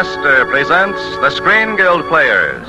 [0.00, 2.66] Lady Esther uh, presents the Screen Guild Players.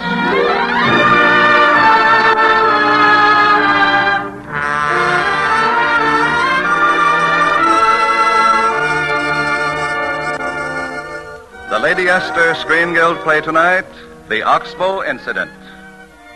[11.70, 13.86] The Lady Esther Screen Guild play tonight,
[14.28, 15.52] The Oxbow Incident.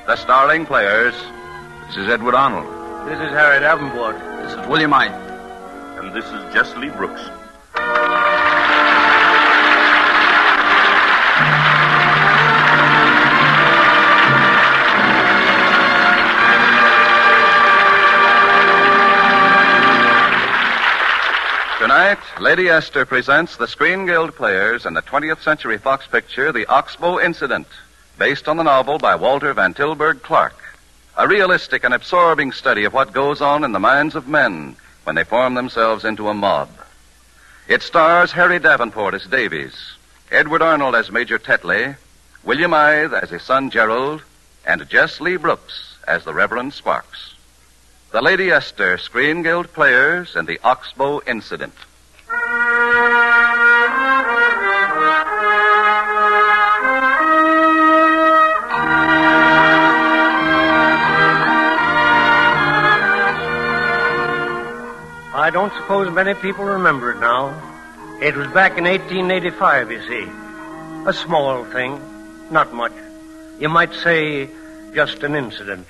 [0.08, 1.14] The starring players,
[1.88, 2.72] This is Edward Arnold.
[3.06, 4.16] This is Harry Davenport.
[4.44, 5.12] This is William Eythe.
[6.00, 7.30] And this is Jess Lee Brooks.
[22.40, 27.18] Lady Esther presents the Screen Guild Players in the 20th Century Fox picture, The Oxbow
[27.18, 27.66] Incident,
[28.18, 30.54] based on the novel by Walter Van Tilburg Clark.
[31.16, 34.76] A realistic and absorbing study of what goes on in the minds of men
[35.06, 36.70] when they form themselves into a mob.
[37.70, 39.94] It stars Harry Davenport as Davies,
[40.30, 41.96] Edward Arnold as Major Tetley,
[42.44, 44.22] William Eythe as his son Gerald,
[44.66, 47.34] and Jess Lee Brooks as the Reverend Sparks.
[48.12, 51.74] The Lady Esther Screen Guild Players and the Oxbow Incident.
[65.46, 67.54] I don't suppose many people remember it now.
[68.20, 70.28] It was back in 1885, you see.
[71.08, 72.02] A small thing,
[72.50, 72.94] not much.
[73.60, 74.50] You might say
[74.96, 75.86] just an incident.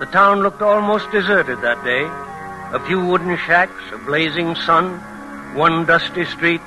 [0.00, 2.27] The town looked almost deserted that day.
[2.70, 4.98] A few wooden shacks, a blazing sun,
[5.54, 6.60] one dusty street,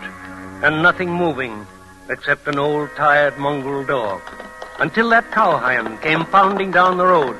[0.63, 1.67] and nothing moving
[2.09, 4.19] except an old, tired mongrel dog.
[4.79, 7.39] Until that cowhand came pounding down the road,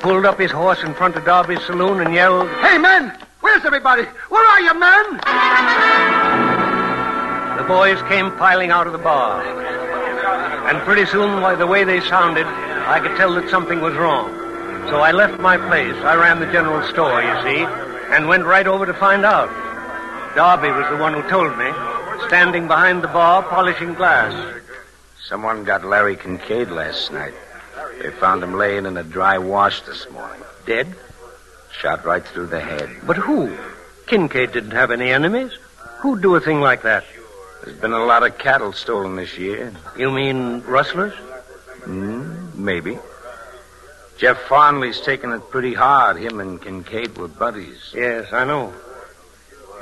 [0.00, 3.16] pulled up his horse in front of Darby's saloon, and yelled, Hey, men!
[3.40, 4.02] Where's everybody?
[4.28, 5.16] Where are you, men?
[7.56, 9.42] The boys came piling out of the bar.
[10.68, 14.28] And pretty soon, by the way they sounded, I could tell that something was wrong.
[14.90, 15.96] So I left my place.
[16.04, 19.48] I ran the general store, you see, and went right over to find out.
[20.36, 21.70] Darby was the one who told me,
[22.28, 24.60] standing behind the bar polishing glass.
[25.26, 27.34] Someone got Larry Kincaid last night.
[28.00, 30.42] They found him laying in a dry wash this morning.
[30.66, 30.94] Dead?
[31.72, 32.90] Shot right through the head.
[33.06, 33.56] But who?
[34.06, 35.52] Kincaid didn't have any enemies.
[36.00, 37.04] Who'd do a thing like that?
[37.64, 39.72] There's been a lot of cattle stolen this year.
[39.96, 41.14] You mean rustlers?
[41.84, 42.98] Hmm, maybe.
[44.22, 46.16] Jeff Farnley's taking it pretty hard.
[46.16, 47.92] Him and Kincaid were buddies.
[47.92, 48.72] Yes, I know.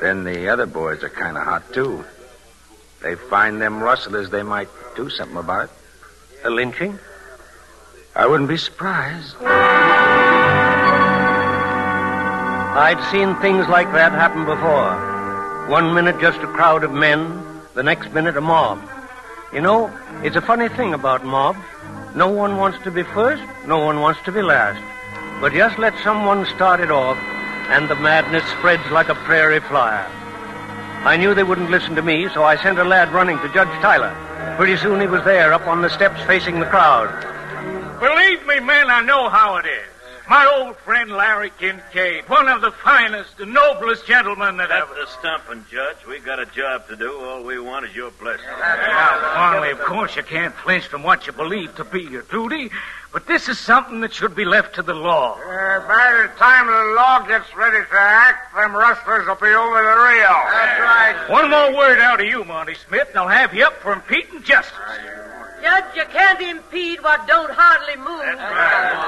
[0.01, 2.06] Then the other boys are kind of hot, too.
[3.03, 5.71] They find them rustlers, they might do something about it.
[6.47, 6.99] A lynching?
[8.17, 9.37] I wouldn't be surprised.
[12.79, 14.97] I'd seen things like that happen before.
[15.69, 18.81] One minute just a crowd of men, the next minute a mob.
[19.53, 21.59] You know, it's a funny thing about mobs.
[22.15, 24.82] No one wants to be first, no one wants to be last.
[25.40, 27.17] But just let someone start it off,
[27.69, 30.06] and the madness spreads like a prairie fire.
[31.05, 33.69] I knew they wouldn't listen to me, so I sent a lad running to Judge
[33.81, 34.14] Tyler.
[34.56, 37.08] Pretty soon he was there, up on the steps facing the crowd.
[38.00, 39.89] Believe me, men, I know how it is.
[40.31, 45.00] My old friend Larry Kincaid, one of the finest and noblest gentlemen that That's ever.
[45.00, 45.97] the stumping, Judge.
[46.06, 47.19] We've got a job to do.
[47.19, 48.47] All we want is your blessing.
[48.47, 52.71] Now, Farnley, of course you can't flinch from what you believe to be your duty,
[53.12, 55.35] but this is something that should be left to the law.
[55.35, 59.83] Uh, by the time the law gets ready to act, them rustlers will be over
[59.83, 60.37] the rail.
[60.47, 61.26] That's right.
[61.29, 64.44] One more word out of you, Monty Smith, and I'll have you up for impeding
[64.44, 64.79] justice.
[65.62, 68.39] Judge, you can't impede what don't hardly move.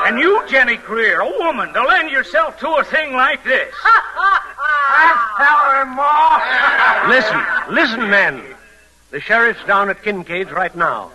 [0.07, 3.75] And you, Jenny Greer, a woman, to lend yourself to a thing like this.
[5.39, 7.09] Tell him, Ma.
[7.09, 7.41] Listen,
[7.75, 8.43] listen, men.
[9.11, 11.11] The sheriff's down at Kincaid's right now.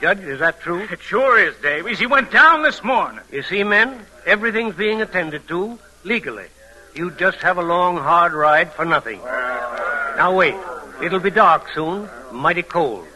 [0.00, 0.80] Judge, is that true?
[0.90, 1.98] It sure is, Davies.
[1.98, 3.20] He went down this morning.
[3.30, 6.46] You see, men, everything's being attended to legally.
[6.94, 9.20] You just have a long, hard ride for nothing.
[9.22, 10.56] Now wait.
[11.02, 13.06] It'll be dark soon, mighty cold.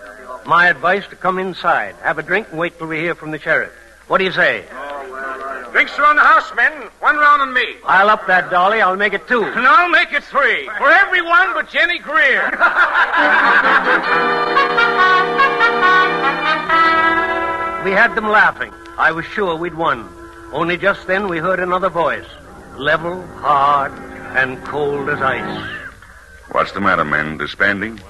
[0.49, 3.39] My advice to come inside, have a drink, and wait till we hear from the
[3.39, 3.71] sheriff.
[4.07, 4.65] What do you say?
[5.73, 6.73] Drinks are on the house, men.
[7.01, 7.77] One round on me.
[7.85, 8.81] I'll up that dolly.
[8.81, 9.45] I'll make it two.
[9.45, 10.65] And I'll make it three.
[10.79, 12.49] For everyone but Jenny Greer.
[17.85, 18.73] We had them laughing.
[18.97, 20.09] I was sure we'd won.
[20.53, 22.27] Only just then we heard another voice.
[22.77, 23.93] Level, hard,
[24.37, 25.69] and cold as ice.
[26.53, 27.37] What's the matter, men?
[27.39, 28.01] Disbanding?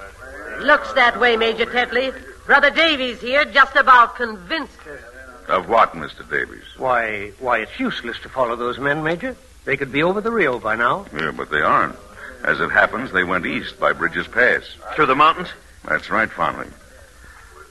[0.61, 2.13] Looks that way, Major Tetley.
[2.49, 5.01] Brother Davies here just about convinced us.
[5.49, 6.29] Of what, Mr.
[6.31, 6.65] Davies?
[6.79, 9.37] Why, why, it's useless to follow those men, Major.
[9.67, 11.05] They could be over the Rio by now.
[11.13, 11.97] Yeah, but they aren't.
[12.43, 14.63] As it happens, they went east by Bridges Pass.
[14.95, 15.49] Through the mountains?
[15.87, 16.69] That's right, Farnley.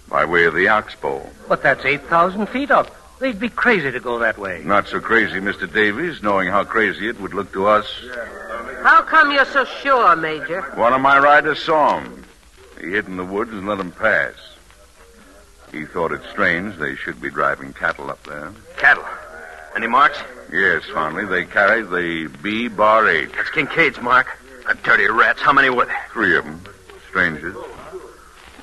[0.07, 1.27] By way of the Oxbow.
[1.49, 2.95] But that's 8,000 feet up.
[3.17, 4.61] They'd be crazy to go that way.
[4.63, 5.71] Not so crazy, Mr.
[5.71, 7.91] Davies, knowing how crazy it would look to us.
[8.83, 10.61] How come you're so sure, Major?
[10.75, 12.25] One of my riders saw him.
[12.79, 14.35] He hid in the woods and let him pass.
[15.71, 18.51] He thought it strange they should be driving cattle up there.
[18.77, 19.05] Cattle.
[19.75, 20.17] Any marks?
[20.51, 21.25] Yes, Farnley.
[21.25, 23.33] They carried the B bar eight.
[23.33, 24.27] That's Kincaid's mark.
[24.67, 25.41] The dirty rats.
[25.41, 26.05] How many were there?
[26.11, 26.61] Three of them.
[27.09, 27.55] Strangers.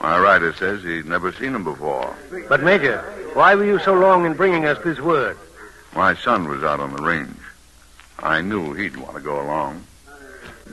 [0.00, 2.14] My rider says he'd never seen them before.
[2.48, 2.98] But, Major,
[3.34, 5.36] why were you so long in bringing us this word?
[5.94, 7.36] My son was out on the range.
[8.18, 9.84] I knew he'd want to go along.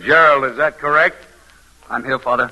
[0.04, 1.26] Gerald, is that correct?
[1.90, 2.52] I'm here, Father.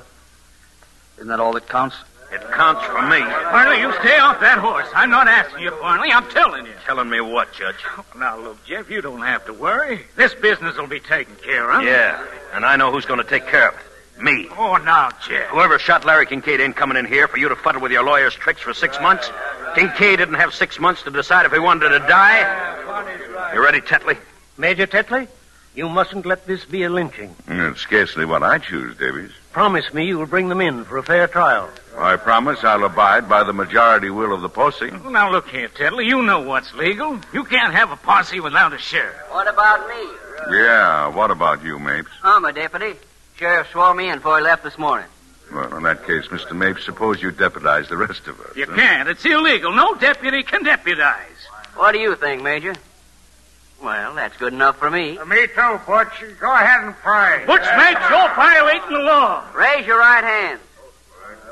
[1.18, 1.96] Isn't that all that counts?
[2.32, 3.22] It counts for me.
[3.22, 4.88] Farnley, you stay off that horse.
[4.94, 6.12] I'm not asking you, Farnley.
[6.12, 6.74] I'm telling you.
[6.86, 7.78] Telling me what, Judge?
[7.98, 10.02] Oh, now, look, Jeff, you don't have to worry.
[10.16, 11.84] This business will be taken care of.
[11.84, 12.24] Yeah,
[12.54, 14.22] and I know who's going to take care of it.
[14.22, 14.48] Me.
[14.58, 15.48] Oh, now, Jeff.
[15.50, 18.36] Whoever shot Larry Kincaid ain't coming in here for you to fuddle with your lawyer's
[18.36, 19.32] tricks for six months.
[19.76, 23.54] Kincaid didn't have six months to decide if he wanted to die.
[23.54, 24.18] You ready, Tetley?
[24.58, 25.28] Major Tetley,
[25.74, 27.34] you mustn't let this be a lynching.
[27.48, 29.32] It's scarcely what I choose, Davies.
[29.54, 31.70] Promise me you'll bring them in for a fair trial.
[32.02, 34.90] I promise I'll abide by the majority will of the posse.
[34.90, 36.06] Now, look here, Tetley.
[36.06, 37.20] You know what's legal.
[37.34, 39.18] You can't have a posse without a sheriff.
[39.32, 40.08] What about me?
[40.50, 42.12] Yeah, what about you, Mapes?
[42.24, 42.98] I'm a deputy.
[43.36, 45.08] Sheriff swore me in before he left this morning.
[45.54, 46.56] Well, in that case, Mr.
[46.56, 48.56] Mapes, suppose you deputize the rest of us.
[48.56, 48.76] You huh?
[48.76, 49.10] can't.
[49.10, 49.74] It's illegal.
[49.74, 51.48] No deputy can deputize.
[51.76, 52.76] What do you think, Major?
[53.84, 55.18] Well, that's good enough for me.
[55.26, 56.24] Me too, Butch.
[56.40, 57.44] Go ahead and pray.
[57.46, 59.44] Butch makes you're violating the law.
[59.54, 60.60] Raise your right hand.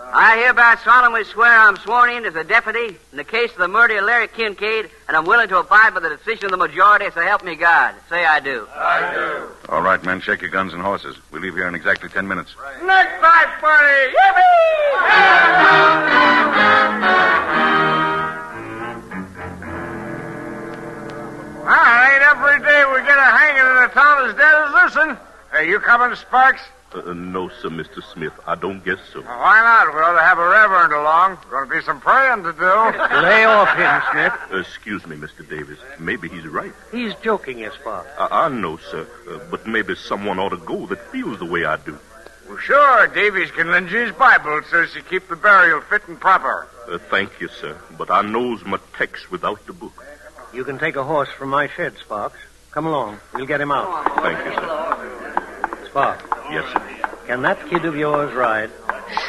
[0.10, 3.68] I hereby solemnly swear I'm sworn in as a deputy in the case of the
[3.68, 7.08] murder of Larry Kincaid, and I'm willing to abide by the decision of the majority,
[7.14, 7.94] so help me God.
[8.10, 8.68] Say I do.
[8.74, 9.50] I do.
[9.70, 11.18] All right, men, shake your guns and horses.
[11.32, 12.56] We leave here in exactly ten minutes.
[12.84, 14.14] Next fight, buddy.
[21.70, 24.94] Ah, it ain't every day we get a hanging in a town as dead as
[24.94, 25.18] this one.
[25.52, 26.62] Hey, you coming, Sparks?
[26.94, 28.02] Uh, no, sir, Mr.
[28.14, 28.34] Smith.
[28.48, 29.22] I don't guess so.
[29.22, 29.94] Well, why not?
[29.94, 31.38] We ought to have a reverend along.
[31.50, 32.60] Going to be some praying to do.
[33.22, 34.66] Lay off him, Smith.
[34.66, 35.48] Excuse me, Mr.
[35.48, 35.80] Davis.
[36.00, 36.72] Maybe he's right.
[36.92, 38.06] He's joking, yes, Bob.
[38.18, 39.06] I, I know, sir.
[39.30, 42.00] Uh, but maybe someone ought to go that feels the way I do.
[42.48, 44.58] Well, sure, Davies can lend you his Bible.
[44.60, 46.68] It says to keep the burial fit and proper.
[46.90, 47.78] Uh, thank you, sir.
[47.98, 50.06] But I knows my text without the book.
[50.54, 52.40] You can take a horse from my shed, Sparks.
[52.72, 53.20] Come along.
[53.34, 54.06] We'll get him out.
[54.22, 55.84] Thank you, sir.
[55.90, 57.10] Sparks, Yes, sir.
[57.28, 58.72] can that kid of yours ride?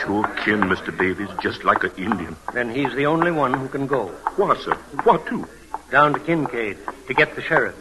[0.01, 0.97] Sure can, Mr.
[0.97, 2.37] Davis, just like an Indian.
[2.53, 4.07] Then he's the only one who can go.
[4.37, 4.75] Why, sir?
[5.03, 5.47] What to?
[5.91, 7.75] Down to Kincaid to get the sheriff.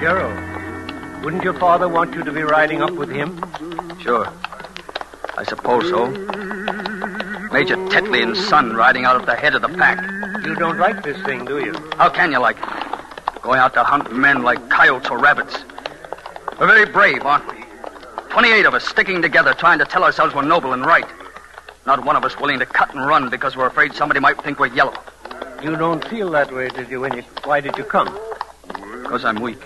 [0.00, 3.40] Gerald, wouldn't your father want you to be riding up with him?
[4.00, 4.26] Sure.
[5.38, 6.06] I suppose so.
[7.52, 10.00] Major Tetley and son riding out at the head of the pack.
[10.44, 11.74] You don't like this thing, do you?
[11.98, 13.42] How can you like it?
[13.42, 15.58] Going out to hunt men like coyotes or rabbits.
[16.58, 17.62] We're very brave, aren't we?
[18.30, 21.04] Twenty-eight of us sticking together trying to tell ourselves we're noble and right.
[21.84, 24.58] Not one of us willing to cut and run because we're afraid somebody might think
[24.58, 24.94] we're yellow.
[25.62, 27.22] You don't feel that way, did you, when you...
[27.44, 28.18] Why did you come?
[29.02, 29.60] Because I'm weak.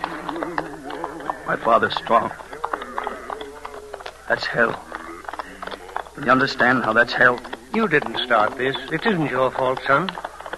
[1.46, 2.32] My father's strong.
[4.28, 4.82] That's hell.
[6.22, 7.38] You understand how that's hell?
[7.76, 8.75] You didn't start this.
[8.90, 10.11] It isn't your fault, son.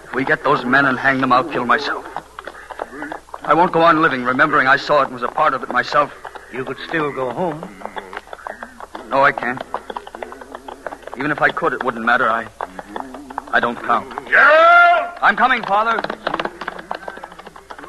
[0.05, 2.05] If we get those men and hang them, I'll kill myself.
[3.43, 5.67] I won't go on living remembering I saw it and was a part of it
[5.67, 6.13] myself.
[6.53, 7.59] You could still go home.
[9.09, 9.61] No, I can't.
[11.17, 12.29] Even if I could, it wouldn't matter.
[12.29, 12.47] I.
[13.51, 14.07] I don't count.
[14.29, 15.17] Gerald!
[15.21, 16.01] I'm coming, Father.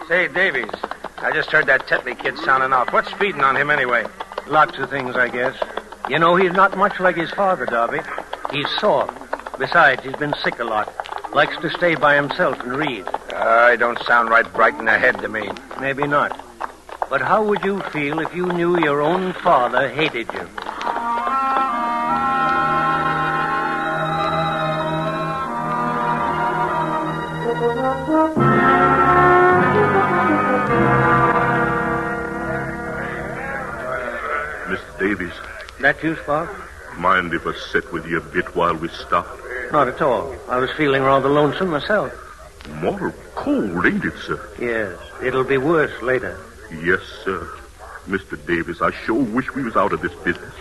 [0.09, 0.75] Say, Davies,
[1.19, 2.93] I just heard that Tetley kid sounding off.
[2.93, 4.07] What's feeding on him anyway?
[4.49, 5.57] Lots of things, I guess.
[6.09, 8.01] You know, he's not much like his father, Darby.
[8.51, 9.20] He's soft.
[9.61, 10.89] Besides, he's been sick a lot.
[11.35, 13.07] Likes to stay by himself and read.
[13.35, 15.51] I don't sound right bright in the head to me.
[15.79, 16.33] Maybe not.
[17.11, 20.49] But how would you feel if you knew your own father hated you?
[34.71, 34.99] Mr.
[34.99, 35.33] Davies,
[35.81, 36.51] That you, Spark?
[36.99, 39.40] mind if I sit with you a bit while we stop?
[39.73, 40.35] Not at all.
[40.49, 42.13] I was feeling rather lonesome myself.
[42.83, 44.41] Mortal cold, ain't it, sir?
[44.59, 46.39] Yes, it'll be worse later.
[46.71, 47.49] Yes, sir.
[48.07, 48.45] Mr.
[48.47, 50.55] Davis, I sure wish we was out of this business.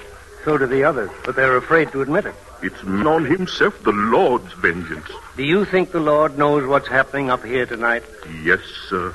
[0.46, 2.36] So do the others, but they're afraid to admit it.
[2.62, 5.08] It's on himself, the Lord's vengeance.
[5.36, 8.04] Do you think the Lord knows what's happening up here tonight?
[8.44, 9.14] Yes, sir.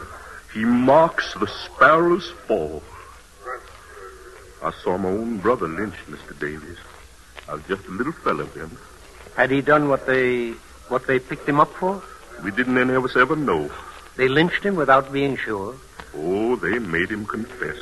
[0.52, 2.82] He marks the sparrow's fall.
[4.62, 6.38] I saw my own brother lynched, Mr.
[6.38, 6.78] Davies.
[7.48, 8.70] I was just a little fellow then.
[9.36, 10.52] Had he done what they
[10.88, 12.02] what they picked him up for?
[12.42, 13.70] We didn't any of us ever know.
[14.16, 15.74] They lynched him without being sure.
[16.16, 17.76] Oh, they made him confess.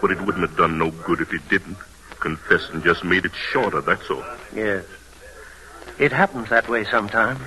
[0.00, 1.76] But it wouldn't have done no good if he didn't.
[2.20, 4.24] Confessing just made it shorter, that's all.
[4.54, 4.84] Yes.
[5.98, 7.40] It happens that way sometimes.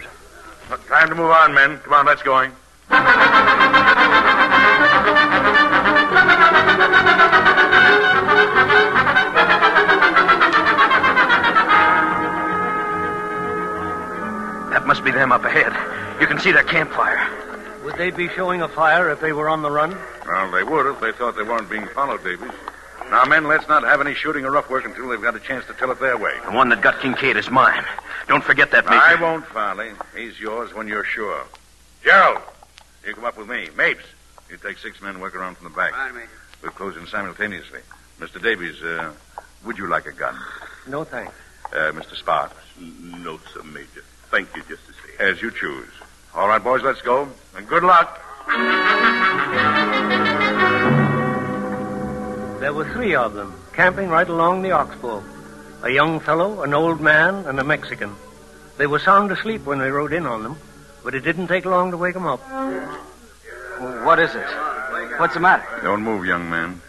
[0.87, 1.79] Time to move on, men.
[1.79, 2.51] Come on, let's going.
[14.89, 15.71] Must be them up ahead.
[16.19, 17.23] You can see their campfire.
[17.83, 19.95] Would they be showing a fire if they were on the run?
[20.25, 22.49] Well, they would if they thought they weren't being followed, Davies.
[23.11, 25.63] Now, men, let's not have any shooting or rough work until they've got a chance
[25.67, 26.33] to tell it their way.
[26.43, 27.85] The one that got Kincaid is mine.
[28.27, 28.97] Don't forget that, Major.
[28.99, 29.91] I won't, Farnley.
[30.17, 31.43] He's yours when you're sure.
[32.03, 32.41] Gerald,
[33.05, 33.69] you come up with me.
[33.77, 34.05] Mapes,
[34.49, 35.93] you take six men, work around from the back.
[36.63, 37.81] We'll close in simultaneously.
[38.19, 38.41] Mr.
[38.41, 39.13] Davies, uh,
[39.65, 40.35] would you like a gun?
[40.87, 41.35] No thanks.
[41.71, 42.15] Uh, Mr.
[42.15, 42.55] Sparks?
[42.79, 44.03] No, sir, Major.
[44.31, 45.15] Thank you just the same.
[45.19, 45.89] As you choose.
[46.35, 47.27] All right, boys, let's go.
[47.55, 48.21] And good luck.
[52.59, 55.23] There were three of them, camping right along the oxbow.
[55.81, 58.15] A young fellow, an old man, and a Mexican.
[58.77, 60.57] They were sound asleep when we rode in on them,
[61.03, 62.39] but it didn't take long to wake them up.
[64.05, 64.45] What is it?
[65.17, 65.65] What's the matter?
[65.83, 66.81] Don't move, young man.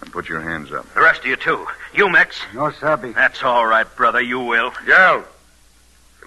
[0.00, 0.92] And put your hands up.
[0.94, 1.66] The rest of you, too.
[1.92, 2.40] You, Mex.
[2.54, 3.12] No, sabe.
[3.14, 4.20] That's all right, brother.
[4.20, 4.72] You will.
[4.86, 5.24] Gerald,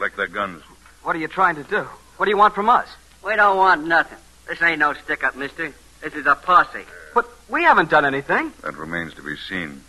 [0.02, 0.64] collect their guns.
[1.04, 1.84] What are you trying to do?
[2.18, 2.88] What do you want from us?
[3.24, 4.18] We don't want nothing.
[4.48, 5.72] This ain't no stick up, mister.
[6.02, 6.86] This is a posse.
[7.14, 8.52] But we haven't done anything.
[8.64, 9.84] That remains to be seen.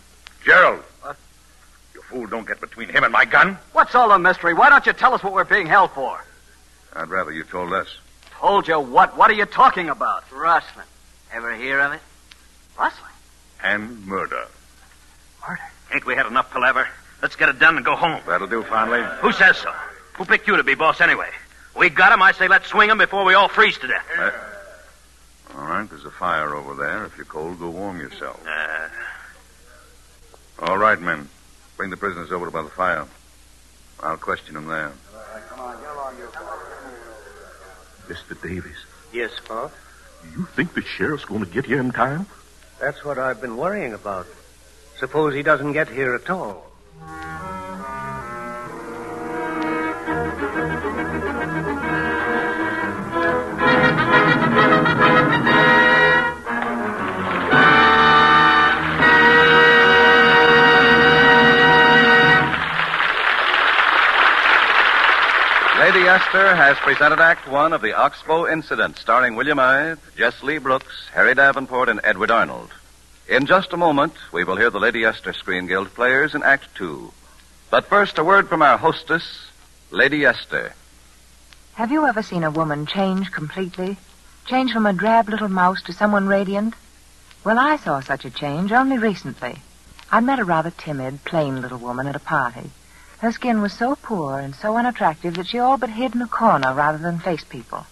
[0.45, 0.83] Gerald!
[1.01, 1.17] What?
[1.95, 3.57] You fool, don't get between him and my gun.
[3.71, 4.53] What's all the mystery?
[4.53, 6.23] Why don't you tell us what we're being held for?
[6.95, 7.87] I'd rather you told us.
[8.39, 9.17] Told you what?
[9.17, 10.31] What are you talking about?
[10.31, 10.85] Rustling.
[11.33, 12.01] Ever hear of it?
[12.77, 13.13] Rustling?
[13.63, 14.45] And murder.
[15.47, 15.61] Murder?
[15.91, 16.87] Ain't we had enough palaver?
[17.23, 18.21] Let's get it done and go home.
[18.27, 19.01] That'll do, Farnley.
[19.21, 19.73] Who says so?
[20.15, 21.29] Who picked you to be boss anyway?
[21.77, 22.21] We got him.
[22.21, 24.05] I say let's swing him before we all freeze to death.
[24.17, 24.31] Uh,
[25.57, 27.05] all right, there's a fire over there.
[27.05, 28.39] If you're cold, go warm yourself.
[28.47, 28.89] Uh,
[30.65, 31.29] All right, men.
[31.77, 33.05] Bring the prisoners over by the fire.
[34.01, 34.91] I'll question them there.
[35.49, 38.13] Come on, get along your boy.
[38.13, 38.39] Mr.
[38.41, 38.77] Davies,
[39.11, 39.71] Yes, Spark?
[40.35, 42.25] you think the sheriff's going to get here in time?
[42.79, 44.27] That's what I've been worrying about.
[44.99, 46.69] Suppose he doesn't get here at all.
[66.13, 70.59] Lady Esther has presented Act One of the Oxbow Incident, starring William Eythe, Jess Lee
[70.59, 72.69] Brooks, Harry Davenport, and Edward Arnold.
[73.27, 76.67] In just a moment, we will hear the Lady Esther Screen Guild players in Act
[76.75, 77.11] Two.
[77.71, 79.49] But first, a word from our hostess,
[79.89, 80.75] Lady Esther.
[81.73, 83.97] Have you ever seen a woman change completely?
[84.45, 86.75] Change from a drab little mouse to someone radiant?
[87.43, 89.55] Well, I saw such a change only recently.
[90.11, 92.69] I met a rather timid, plain little woman at a party.
[93.23, 96.27] Her skin was so poor and so unattractive that she all but hid in a
[96.27, 97.85] corner rather than face people.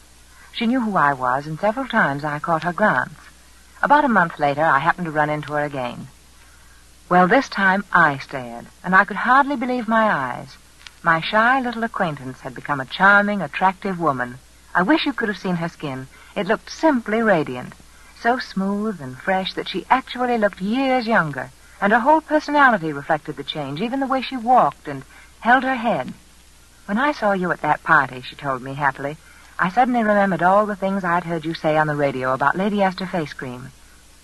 [0.51, 3.17] She knew who I was, and several times I caught her glance.
[3.81, 6.09] About a month later, I happened to run into her again.
[7.07, 10.57] Well, this time I stared, and I could hardly believe my eyes.
[11.01, 14.37] My shy little acquaintance had become a charming, attractive woman.
[14.75, 16.09] I wish you could have seen her skin.
[16.35, 17.71] It looked simply radiant,
[18.19, 23.37] so smooth and fresh that she actually looked years younger, and her whole personality reflected
[23.37, 25.05] the change, even the way she walked and
[25.41, 26.13] held her head.
[26.85, 29.17] When I saw you at that party, she told me happily,
[29.57, 32.81] I suddenly remembered all the things I'd heard you say on the radio about Lady
[32.81, 33.71] Esther face cream.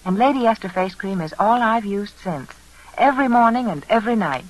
[0.05, 2.51] And Lady Esther face cream is all I've used since,
[2.97, 4.45] every morning and every night.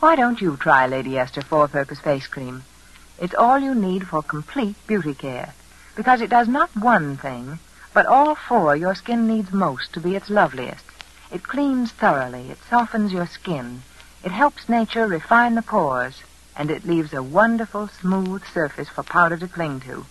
[0.00, 2.64] Why don't you try Lady Esther four-purpose face cream?
[3.20, 5.54] It's all you need for complete beauty care,
[5.96, 7.58] because it does not one thing,
[7.94, 10.84] but all four your skin needs most to be its loveliest.
[11.32, 13.82] It cleans thoroughly, it softens your skin,
[14.24, 16.22] it helps nature refine the pores,
[16.56, 20.04] and it leaves a wonderful, smooth surface for powder to cling to.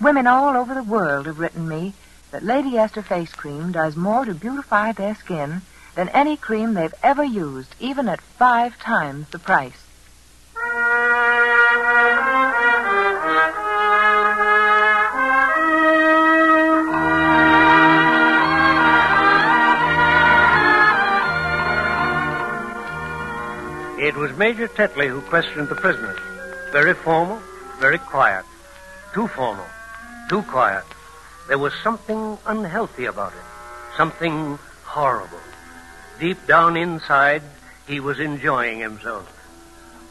[0.00, 1.94] Women all over the world have written me
[2.30, 5.62] that Lady Esther face cream does more to beautify their skin
[5.94, 9.84] than any cream they've ever used, even at five times the price.
[24.18, 26.18] Was Major Tetley who questioned the prisoners.
[26.72, 27.40] Very formal,
[27.78, 28.44] very quiet.
[29.14, 29.66] Too formal,
[30.28, 30.84] too quiet.
[31.46, 35.40] There was something unhealthy about it, something horrible.
[36.18, 37.42] Deep down inside,
[37.86, 39.26] he was enjoying himself.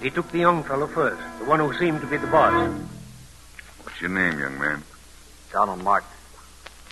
[0.02, 2.72] He took the young fellow first, the one who seemed to be the boss.
[3.84, 4.84] What's your name, young man?
[5.52, 6.10] Donald Martin.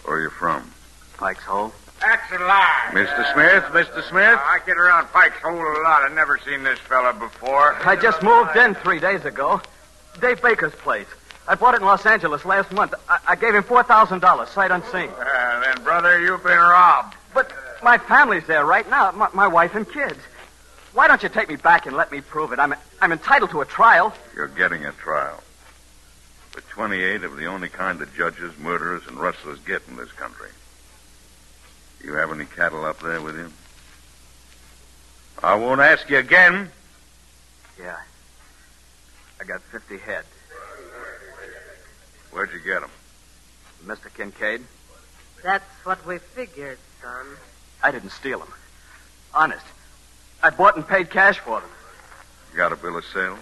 [0.04, 0.72] Where are you from?
[1.18, 1.74] Pike's Hole.
[2.02, 2.90] That's a lie.
[2.92, 3.34] Mr.
[3.34, 4.04] Smith, Mr.
[4.10, 4.40] Smith?
[4.40, 6.04] I get around Pike's Hole a lot.
[6.04, 7.76] I've never seen this fella before.
[7.86, 9.62] I just moved in three days ago.
[10.22, 11.08] Dave Baker's place.
[11.48, 12.94] I bought it in Los Angeles last month.
[13.08, 15.10] I, I gave him $4,000, sight unseen.
[15.10, 17.16] Uh, then, brother, you've been robbed.
[17.34, 17.52] But
[17.84, 20.20] my family's there right now, my, my wife and kids.
[20.94, 22.60] Why don't you take me back and let me prove it?
[22.60, 24.14] I'm, I'm entitled to a trial.
[24.36, 25.44] You're getting a trial.
[26.52, 30.50] For 28 of the only kind of judges, murderers, and rustlers get in this country.
[32.06, 33.52] You have any cattle up there with you?
[35.42, 36.70] I won't ask you again.
[37.80, 37.98] Yeah.
[39.42, 40.24] I got 50 head.
[42.32, 42.92] Where'd you get them?
[43.86, 44.14] Mr.
[44.14, 44.62] Kincaid,
[45.44, 47.26] That's what we figured, son.
[47.82, 48.54] I didn't steal them.
[49.34, 49.66] Honest.
[50.44, 51.70] I bought and paid cash for them.
[52.52, 53.38] You got a bill of sale?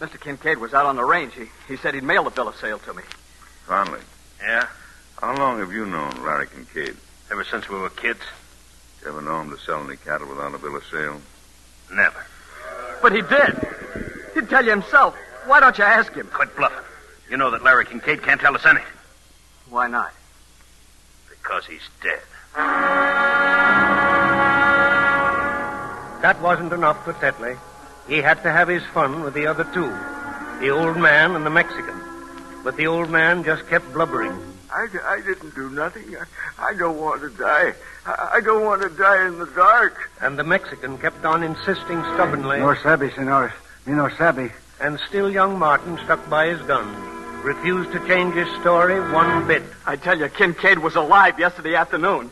[0.00, 0.20] Mr.
[0.20, 1.32] Kincaid was out on the range.
[1.34, 3.02] He, he said he'd mail the bill of sale to me.
[3.66, 4.00] Conley.
[4.40, 4.68] Yeah?
[5.20, 6.96] How long have you known Larry Kincaid?
[7.30, 8.20] Ever since we were kids?
[9.02, 11.20] You ever know him to sell any cattle without a bill of sale?
[11.92, 12.24] Never.
[13.02, 13.58] But he did.
[14.34, 15.16] He'd tell you himself.
[15.46, 16.28] Why don't you ask him?
[16.28, 16.84] Quit bluffing.
[17.30, 18.88] You know that Larry Kincaid can't tell us anything.
[19.68, 20.12] Why not?
[21.28, 22.22] Because he's dead.
[26.22, 27.58] That wasn't enough for Tetley.
[28.08, 29.90] He had to have his fun with the other two,
[30.60, 32.00] the old man and the Mexican.
[32.62, 34.55] But the old man just kept blubbering.
[34.76, 36.16] I, I didn't do nothing.
[36.58, 37.72] I, I don't want to die.
[38.04, 40.10] I, I don't want to die in the dark.
[40.20, 42.58] And the Mexican kept on insisting stubbornly.
[42.58, 43.54] No sabe, senor.
[43.86, 44.52] Me no sabe.
[44.78, 46.86] And still young Martin stuck by his gun,
[47.42, 49.62] refused to change his story one bit.
[49.86, 52.30] I tell you, Kincaid was alive yesterday afternoon.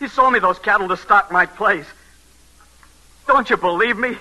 [0.00, 1.86] He sold me those cattle to stock my place.
[3.28, 4.16] Don't you believe me?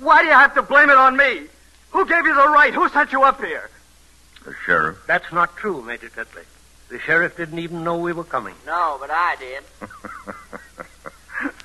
[0.00, 1.44] Why do you have to blame it on me?
[1.92, 2.74] Who gave you the right?
[2.74, 3.70] Who sent you up here?
[4.44, 4.98] The sheriff.
[5.06, 6.44] That's not true, Major Tetley.
[6.88, 8.54] The sheriff didn't even know we were coming.
[8.66, 9.62] No, but I did.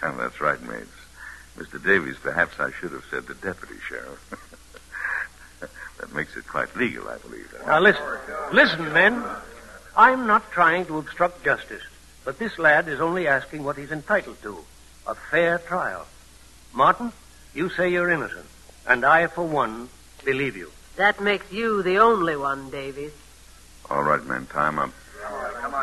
[0.01, 0.87] and that's right, Mapes.
[1.57, 1.83] Mr.
[1.83, 5.59] Davies, perhaps I should have said the deputy sheriff.
[5.99, 7.53] that makes it quite legal, I believe.
[7.65, 8.03] Now listen.
[8.53, 9.23] Listen, men.
[9.95, 11.81] I'm not trying to obstruct justice,
[12.23, 14.59] but this lad is only asking what he's entitled to
[15.07, 16.05] a fair trial.
[16.73, 17.11] Martin,
[17.55, 18.45] you say you're innocent,
[18.85, 19.89] and I, for one,
[20.23, 20.71] believe you.
[20.97, 23.11] That makes you the only one, Davies.
[23.89, 24.91] All right, men, time up.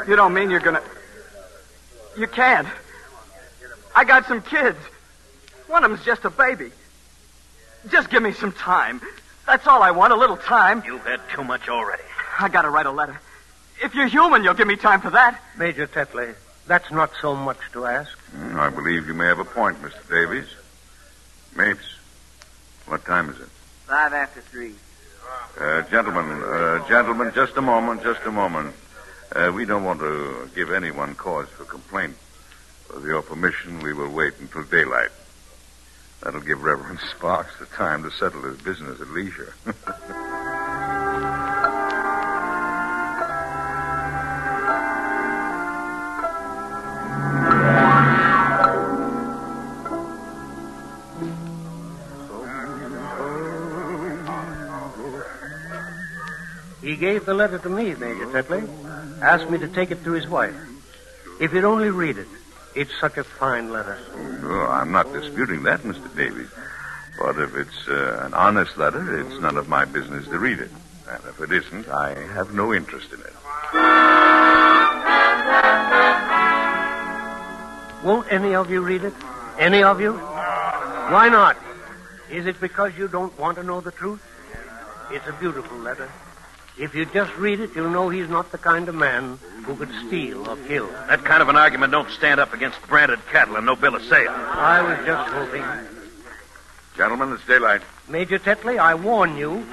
[0.06, 0.82] You don't mean you're gonna.
[2.18, 2.68] You can't.
[3.94, 4.78] I got some kids.
[5.68, 6.70] One of them's just a baby.
[7.88, 9.00] Just give me some time.
[9.46, 10.82] That's all I want, a little time.
[10.84, 12.02] You've had too much already.
[12.40, 13.20] I gotta write a letter.
[13.82, 15.40] If you're human, you'll give me time for that.
[15.56, 16.34] Major Tetley,
[16.66, 18.10] that's not so much to ask.
[18.36, 20.08] Mm, I believe you may have a point, Mr.
[20.08, 20.48] Davies.
[21.56, 21.94] Mapes,
[22.86, 23.48] what time is it?
[23.86, 24.74] Five after three.
[25.60, 28.74] Uh, gentlemen, uh, gentlemen, just a moment, just a moment.
[29.34, 32.16] Uh, we don't want to give anyone cause for complaint.
[32.92, 35.10] With your permission, we will wait until daylight.
[36.22, 39.54] That'll give Reverend Sparks the time to settle his business at leisure.
[56.84, 58.68] He gave the letter to me, Major Tetley.
[59.22, 60.54] Asked me to take it to his wife.
[61.40, 62.28] If you'd only read it.
[62.74, 63.96] It's such a fine letter.
[64.42, 66.14] Oh, I'm not disputing that, Mr.
[66.14, 66.50] Davies.
[67.18, 70.70] But if it's uh, an honest letter, it's none of my business to read it.
[71.08, 73.32] And if it isn't, I have no interest in it.
[78.04, 79.14] Won't any of you read it?
[79.58, 80.12] Any of you?
[80.12, 81.56] Why not?
[82.30, 84.20] Is it because you don't want to know the truth?
[85.10, 86.10] It's a beautiful letter.
[86.76, 89.90] If you just read it, you'll know he's not the kind of man who could
[90.06, 90.88] steal or kill.
[91.08, 94.02] That kind of an argument don't stand up against branded cattle and no bill of
[94.04, 94.30] sale.
[94.30, 95.64] I was just hoping.
[96.96, 97.82] Gentlemen, it's daylight.
[98.08, 99.64] Major Tetley, I warn you,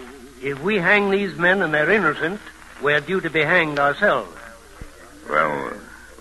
[0.43, 2.39] if we hang these men and they're innocent,
[2.83, 4.35] we're due to be hanged ourselves.
[5.27, 5.73] Well, uh,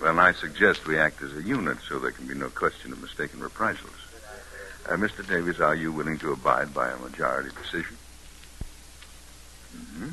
[0.03, 3.01] then I suggest we act as a unit so there can be no question of
[3.01, 3.91] mistaken reprisals.
[4.87, 5.27] Uh, Mr.
[5.27, 7.97] Davies, are you willing to abide by a majority decision?
[9.75, 10.09] hmm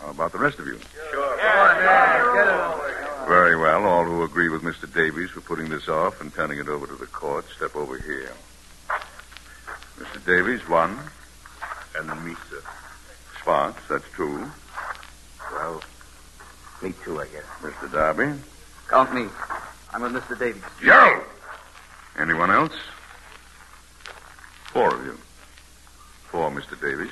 [0.00, 0.78] How about the rest of you?
[1.10, 1.36] Sure.
[3.28, 3.84] Very well.
[3.84, 4.92] All who agree with Mr.
[4.92, 8.32] Davies for putting this off and turning it over to the court, step over here.
[9.98, 10.24] Mr.
[10.24, 10.98] Davies, one.
[11.96, 12.62] And me, sir.
[13.40, 14.50] Sparks, that's two.
[15.52, 15.82] Well,
[16.82, 17.44] me too, I guess.
[17.60, 17.92] Mr.
[17.92, 18.40] Darby.
[18.88, 19.26] Count me.
[19.92, 20.38] I'm with Mr.
[20.38, 20.62] Davies.
[20.82, 21.24] Gerald!
[22.18, 22.72] Anyone else?
[24.72, 25.18] Four of you.
[26.30, 26.80] Four, Mr.
[26.80, 27.10] Davies.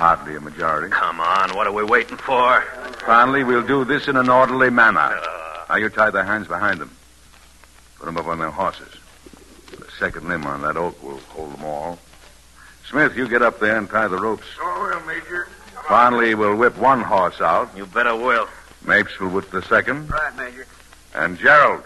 [0.00, 0.88] Hardly a majority.
[0.88, 2.62] Come on, what are we waiting for?
[3.04, 5.20] Finally, we'll do this in an orderly manner.
[5.68, 6.90] Now, you tie their hands behind them.
[7.98, 8.88] Put them up on their horses.
[9.70, 11.98] The second limb on that oak will hold them all.
[12.88, 14.46] Smith, you get up there and tie the ropes.
[14.58, 15.48] Oh, well, Major.
[15.86, 17.68] Farnley, we'll whip one horse out.
[17.76, 18.48] You better will.
[18.86, 20.08] Mapes will whip the second.
[20.08, 20.66] Right, Major.
[21.14, 21.82] And Gerald,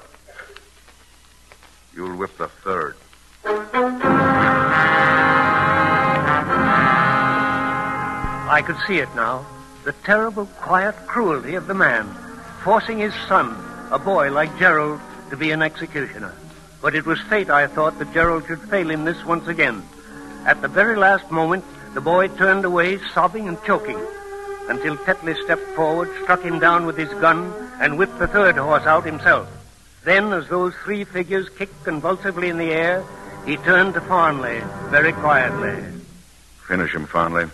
[1.93, 2.95] you'll whip the third.
[8.55, 9.45] I could see it now.
[9.83, 12.07] The terrible, quiet cruelty of the man,
[12.63, 13.53] forcing his son,
[13.91, 16.33] a boy like Gerald, to be an executioner.
[16.81, 19.83] But it was fate, I thought, that Gerald should fail in this once again.
[20.47, 21.65] At the very last moment,
[21.95, 23.99] the boy turned away, sobbing and choking,
[24.69, 28.87] until Tetley stepped forward, struck him down with his gun, and whipped the third horse
[28.87, 29.49] out himself.
[30.05, 33.03] Then, as those three figures kicked convulsively in the air,
[33.47, 35.83] he turned to Farnley, very quietly.
[36.69, 37.51] Finish him, Farnley.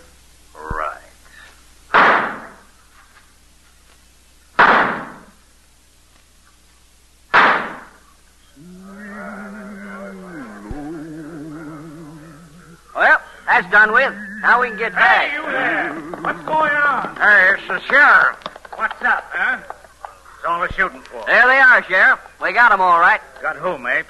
[13.71, 14.13] Done with.
[14.41, 15.29] Now we can get back.
[15.29, 15.93] Hey, you there!
[16.21, 17.15] What's going on?
[17.15, 18.37] Hey, it's the sheriff.
[18.75, 19.57] What's up, huh?
[19.61, 21.23] What's all the shooting for?
[21.25, 22.19] There they are, Sheriff.
[22.41, 23.21] We got 'em all right.
[23.41, 24.09] Got who, Mapes?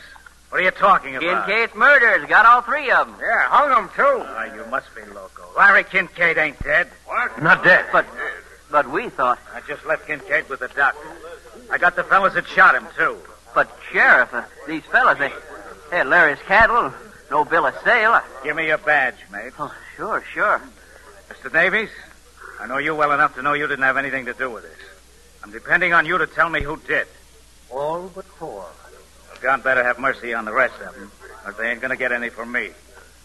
[0.49, 1.45] What are you talking about?
[1.45, 2.27] Kincaid's murders.
[2.27, 3.15] got all three of 'em.
[3.21, 4.25] Yeah, hung him, too.
[4.27, 5.43] Ah, you must be loco.
[5.57, 6.89] Larry Kincaid ain't dead.
[7.05, 7.41] What?
[7.41, 7.85] Not dead.
[7.91, 8.05] But,
[8.69, 9.39] but we thought.
[9.53, 11.07] I just left Kincaid with the doctor.
[11.69, 13.17] I got the fellas that shot him, too.
[13.53, 15.31] But, Sheriff, uh, these fellas, they,
[15.89, 16.93] they had Larry's cattle,
[17.31, 18.21] no bill of sale.
[18.43, 19.53] Give me your badge, mate.
[19.57, 20.61] Oh, sure, sure.
[21.29, 21.51] Mr.
[21.51, 21.89] Davies,
[22.59, 24.77] I know you well enough to know you didn't have anything to do with this.
[25.41, 27.07] I'm depending on you to tell me who did.
[27.71, 28.65] All but four.
[28.65, 31.09] Well, God better have mercy on the rest of them,
[31.45, 32.71] or they ain't gonna get any from me.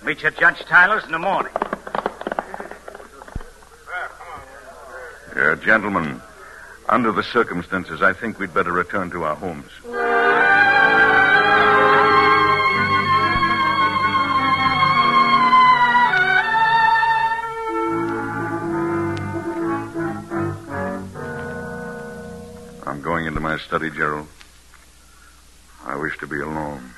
[0.05, 1.53] Meet you at Judge Tyler's in the morning.
[5.35, 6.23] Yeah, gentlemen,
[6.89, 9.71] under the circumstances, I think we'd better return to our homes.
[22.97, 24.27] I'm going into my study, Gerald.
[25.85, 26.93] I wish to be alone.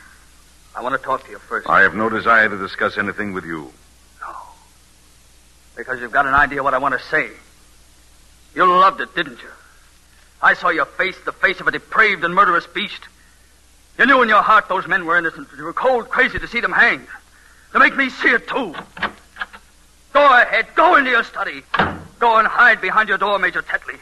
[0.76, 1.68] I want to talk to you first.
[1.68, 3.72] I have no desire to discuss anything with you.
[4.20, 4.36] No.
[5.74, 7.30] Because you've got an idea what I want to say.
[8.54, 9.48] You loved it, didn't you?
[10.40, 13.02] I saw your face, the face of a depraved and murderous beast.
[13.98, 16.46] You knew in your heart those men were innocent, but you were cold crazy to
[16.46, 17.08] see them hanged.
[17.72, 18.72] To make me see it, too.
[20.12, 21.64] Go ahead, go into your study.
[22.20, 23.98] Go and hide behind your door, Major Tetley.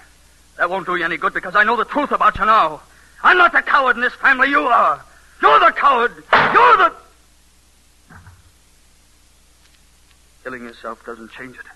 [0.56, 2.80] That won't do you any good because I know the truth about you now.
[3.22, 5.04] I'm not the coward in this family, you are.
[5.42, 6.12] You're the coward.
[6.32, 6.92] You're the.
[10.44, 11.66] Killing yourself doesn't change it.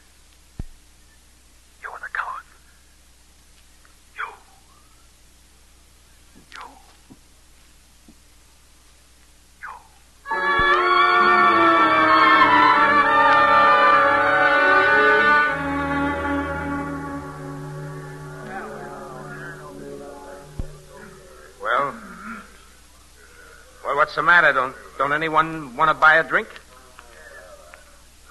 [24.10, 24.52] What's the matter?
[24.52, 26.48] Don't don't anyone want to buy a drink?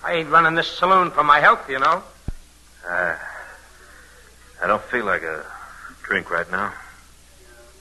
[0.03, 2.03] I ain't running this saloon for my health, you know.
[2.85, 3.15] Uh,
[4.61, 5.45] I don't feel like a
[6.03, 6.73] drink right now.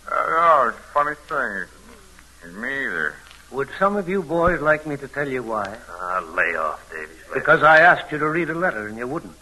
[0.09, 2.61] Uh, no, it's a funny thing.
[2.61, 3.17] Me either.
[3.51, 5.77] Would some of you boys like me to tell you why?
[6.01, 7.09] Uh, lay off, Davies.
[7.31, 9.35] Lay Because I asked you to read a letter and you wouldn't.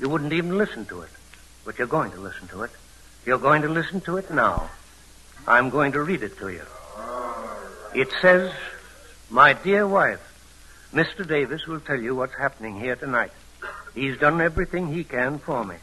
[0.00, 1.10] You wouldn't even listen to it.
[1.66, 2.70] But you're going to listen to it.
[3.26, 4.70] You're going to listen to it now.
[5.46, 6.64] I'm going to read it to you.
[7.94, 8.52] It says,
[9.30, 10.20] My dear wife,
[10.92, 11.26] Mr.
[11.26, 13.32] Davis will tell you what's happening here tonight.
[13.94, 15.76] He's done everything he can for me.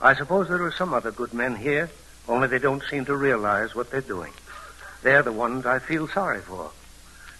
[0.00, 1.90] I suppose there are some other good men here,
[2.28, 4.32] only they don't seem to realize what they're doing.
[5.02, 6.70] They're the ones I feel sorry for.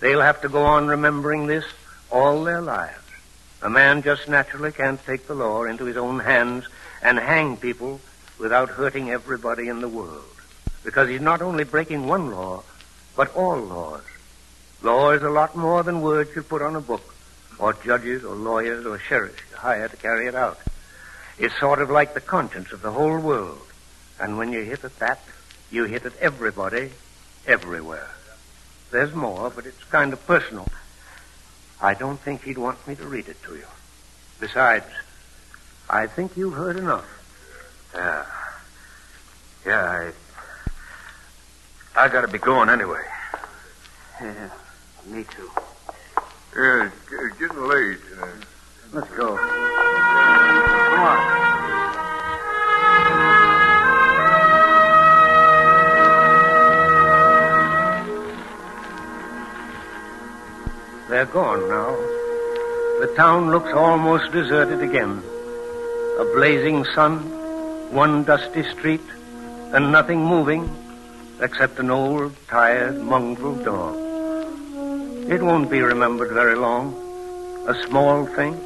[0.01, 1.65] They'll have to go on remembering this
[2.11, 2.95] all their lives.
[3.63, 6.67] A man just naturally can't take the law into his own hands
[7.03, 8.01] and hang people
[8.39, 10.25] without hurting everybody in the world.
[10.85, 12.63] Because he's not only breaking one law,
[13.18, 14.04] but all laws.
[14.81, 17.02] Law is a lot more than words you put on a book,
[17.59, 20.57] or judges, or lawyers, or sheriffs you hire to carry it out.
[21.37, 23.66] It's sort of like the conscience of the whole world.
[24.20, 25.24] And when you hit at that,
[25.72, 26.92] you hit at everybody,
[27.44, 28.09] everywhere.
[28.92, 30.68] There's more, but it's kind of personal.
[31.81, 33.66] I don't think he'd want me to read it to you.
[34.38, 34.87] Besides,
[35.90, 37.09] I think you've heard enough.
[37.92, 38.24] Yeah.
[39.66, 40.12] Yeah, I.
[41.99, 43.03] I gotta be going anyway.
[44.23, 44.51] Yeah,
[45.07, 45.51] me too.
[46.57, 47.99] Yeah, it's getting late.
[48.23, 48.27] Uh,
[48.93, 49.37] Let's go.
[49.37, 51.19] Come on.
[61.09, 61.97] They're gone now.
[63.01, 65.21] The town looks almost deserted again.
[66.21, 67.19] A blazing sun,
[67.93, 69.03] one dusty street,
[69.73, 70.71] and nothing moving
[71.40, 73.96] except an old, tired, mongrel dog.
[75.31, 76.94] It won't be remembered very long.
[77.66, 78.59] A small thing,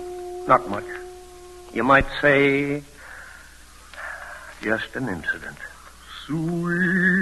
[0.46, 0.84] not much.
[1.72, 2.82] You might say
[4.62, 5.56] just an incident.
[6.26, 7.21] Swing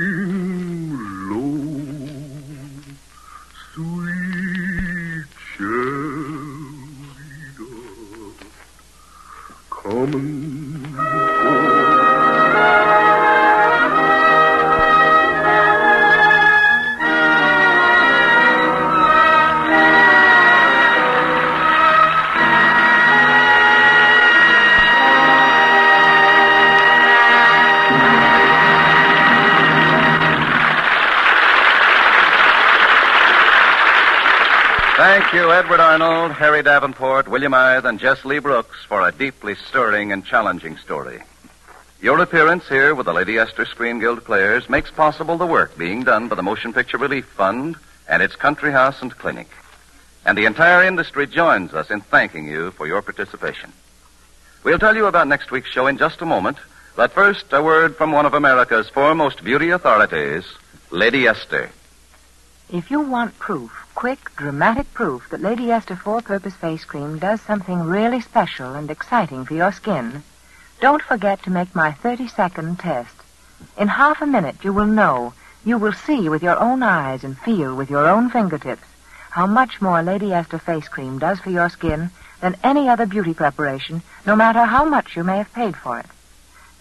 [35.21, 39.55] Thank you, Edward Arnold, Harry Davenport, William Eythe, and Jess Lee Brooks for a deeply
[39.55, 41.21] stirring and challenging story.
[42.01, 46.05] Your appearance here with the Lady Esther Screen Guild Players makes possible the work being
[46.05, 47.77] done by the Motion Picture Relief Fund
[48.09, 49.49] and its country house and clinic.
[50.25, 53.75] And the entire industry joins us in thanking you for your participation.
[54.65, 56.57] We'll tell you about next week's show in just a moment,
[56.97, 60.45] but first, a word from one of America's foremost beauty authorities,
[60.91, 61.71] Lady Esther.
[62.73, 67.81] If you want proof, quick, dramatic proof that Lady Esther Four-Purpose Face Cream does something
[67.81, 70.23] really special and exciting for your skin,
[70.81, 73.15] don't forget to make my 30-second test.
[73.77, 75.35] In half a minute, you will know,
[75.67, 78.87] you will see with your own eyes and feel with your own fingertips
[79.29, 82.11] how much more Lady Esther Face Cream does for your skin
[82.41, 86.07] than any other beauty preparation, no matter how much you may have paid for it.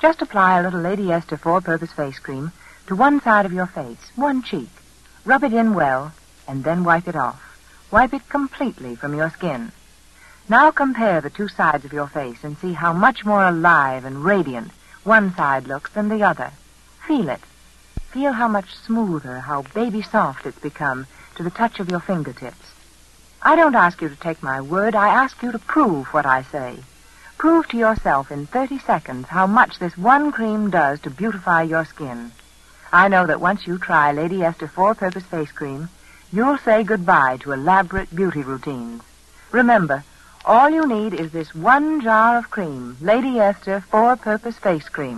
[0.01, 2.53] Just apply a little Lady Esther Four-Purpose Face Cream
[2.87, 4.69] to one side of your face, one cheek.
[5.25, 6.13] Rub it in well,
[6.49, 7.39] and then wipe it off.
[7.91, 9.71] Wipe it completely from your skin.
[10.49, 14.25] Now compare the two sides of your face and see how much more alive and
[14.25, 14.71] radiant
[15.03, 16.51] one side looks than the other.
[17.05, 17.41] Feel it.
[18.11, 22.73] Feel how much smoother, how baby soft it's become to the touch of your fingertips.
[23.43, 24.95] I don't ask you to take my word.
[24.95, 26.79] I ask you to prove what I say.
[27.37, 31.85] Prove to yourself in 30 seconds how much this one cream does to beautify your
[31.85, 32.31] skin.
[32.91, 35.89] I know that once you try Lady Esther Four-Purpose Face Cream,
[36.31, 39.01] you'll say goodbye to elaborate beauty routines.
[39.51, 40.03] Remember,
[40.45, 45.17] all you need is this one jar of cream, Lady Esther Four-Purpose Face Cream.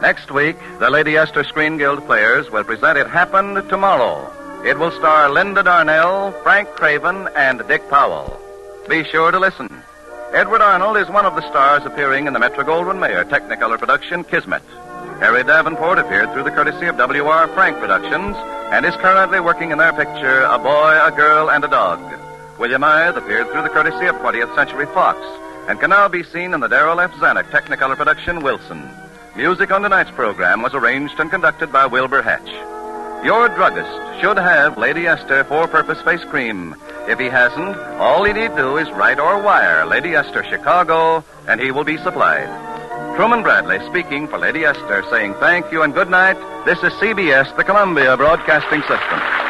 [0.00, 4.32] Next week, the Lady Esther Screen Guild Players will present It Happened Tomorrow.
[4.64, 8.40] It will star Linda Darnell, Frank Craven, and Dick Powell.
[8.88, 9.82] Be sure to listen.
[10.32, 14.24] Edward Arnold is one of the stars appearing in the Metro Goldwyn Mayer Technicolor production
[14.24, 14.62] Kismet.
[15.20, 17.46] Harry Davenport appeared through the courtesy of W.R.
[17.48, 18.34] Frank Productions
[18.72, 22.00] and is currently working in their picture A Boy, a Girl, and a Dog.
[22.58, 25.20] William Eythe appeared through the courtesy of 20th Century Fox
[25.68, 27.12] and can now be seen in the Darryl F.
[27.16, 28.88] Zanuck Technicolor production Wilson.
[29.36, 32.48] Music on tonight's program was arranged and conducted by Wilbur Hatch.
[33.22, 36.74] Your druggist should have Lady Esther Four-Purpose Face Cream.
[37.08, 41.60] If he hasn't, all he need do is write or wire Lady Esther Chicago, and
[41.60, 42.69] he will be supplied.
[43.16, 46.38] Truman Bradley speaking for Lady Esther, saying thank you and good night.
[46.64, 49.49] This is CBS, the Columbia Broadcasting System.